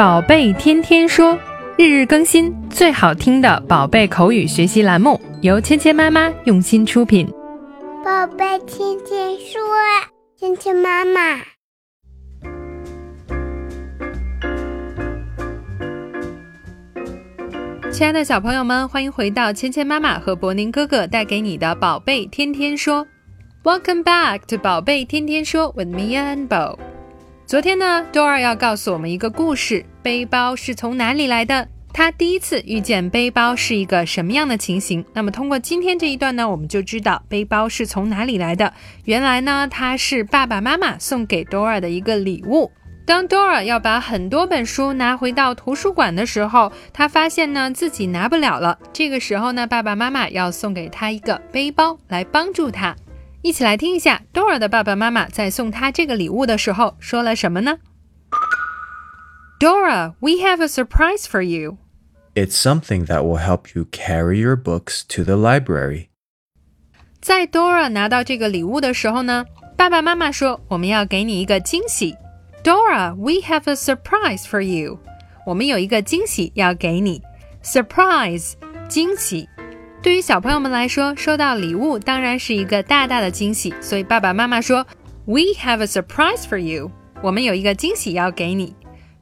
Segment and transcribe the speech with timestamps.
[0.00, 1.38] 宝贝天天说，
[1.76, 7.28] 日日更新，最好听的宝贝口语学习栏目，由芊芊妈妈用心出品。
[8.02, 9.60] 宝贝天天说，
[10.38, 11.42] 芊芊妈妈。
[17.92, 23.06] 亲爱的小朋友们，欢迎回到芊芊妈妈和博宁哥哥带给你的宝贝天天说。
[23.62, 26.78] Welcome back to 宝贝天天说 with me and Bo。
[27.44, 31.68] 昨天呢，Dora 要告诉我们一个故事：背包是从哪里来的？
[31.92, 35.04] 他第一次遇见背包是一个什么样的情形？
[35.12, 38.72] 那么通过今天这一段呢，我们就知道背包是从哪里来的。
[39.04, 42.70] 原来呢，它是爸爸妈妈送给 Dora 的一个礼物。
[43.04, 48.78] 当 Dora 要把很多本书拿回到图书馆的时候，他发现呢自己拿不了了。
[48.92, 52.94] 这个时候呢，爸爸妈妈要送给他一个背包来帮助他。
[53.42, 57.78] 一起来听一下 Dora 的爸爸妈妈在送他这个礼物的时候说了什么呢
[59.59, 61.77] ？Dora, we have a surprise for you.
[62.35, 66.09] It's something that will help you carry your books to the library.
[67.21, 69.45] 在 Dora 拿到这个礼物的时候呢，
[69.77, 72.15] 爸爸妈妈说我们要给你一个惊喜。
[72.63, 74.99] Dora, we have a surprise for you.
[75.45, 77.21] 我们有一个惊喜要给你。
[77.63, 78.53] Surprise，
[78.87, 79.47] 惊喜。
[80.01, 83.73] 对于小朋友们来说，收到礼物当然是一个大大的惊喜。
[83.81, 84.85] 所以爸爸妈妈说：“
[85.25, 86.91] We have a surprise for you。”
[87.23, 88.75] 我们有一个惊喜要给你。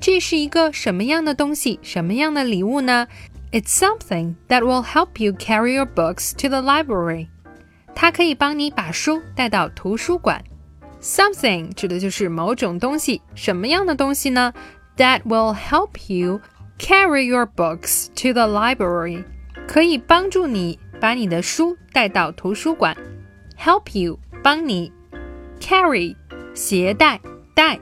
[0.00, 1.78] 这是一个什么样的东西？
[1.82, 3.06] 什么样的礼物呢？
[3.52, 7.28] It's something that will help you carry your books to the library。
[7.94, 10.42] 它可以帮你把书带到图书馆。
[11.02, 14.52] Something 指的就是某种东西，什么样的东西呢？
[14.96, 16.40] That will help you
[16.78, 19.24] carry your books to the library，
[19.66, 22.96] 可以帮助你把你的书带到图书馆。
[23.58, 24.92] Help you 帮你，
[25.58, 26.16] carry
[26.54, 27.20] 携带
[27.54, 27.78] 带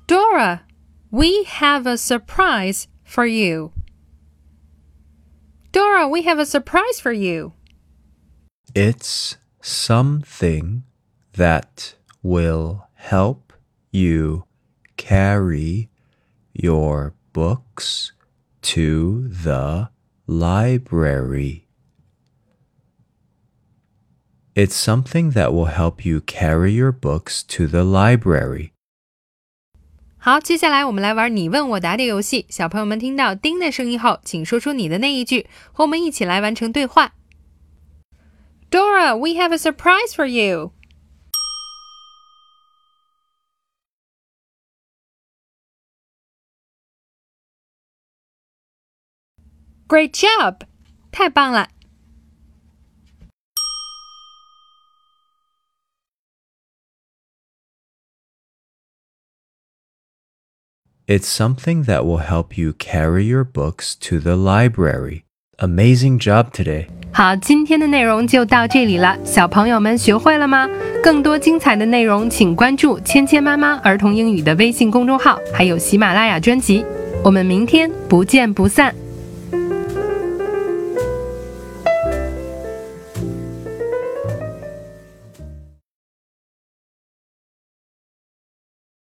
[0.06, 0.62] Dora,
[1.10, 3.72] we have a surprise for you.
[5.72, 7.52] Dora, we have a surprise for you.
[8.74, 10.84] It's something
[11.34, 13.52] that will help
[13.90, 14.46] you
[14.96, 15.90] carry
[16.54, 18.12] your books
[18.62, 19.90] to the
[20.26, 21.68] library.
[24.55, 28.71] It's something that will help you carry your books to the library.
[30.17, 32.47] 好，接下来我们来玩你问我答的游戏。
[32.49, 37.13] 小朋友们听到“叮”的声音后，请说出你的那一句，和我们一起来完成对话。
[38.69, 40.73] Dora, we have a surprise for you.
[49.87, 50.63] Great job！
[51.11, 51.69] 太棒了。
[61.07, 65.23] It's something that will help you carry your books to the library.
[65.57, 66.87] Amazing job today.
[67.11, 70.69] 好，今天的内容就到这里了，小朋友们学会了吗？
[71.01, 76.85] 更多精彩的内容，请关注“芊芊妈妈儿童英语”的微信公众号，还有喜马拉雅专辑。
[77.23, 78.93] 我们明天不见不散。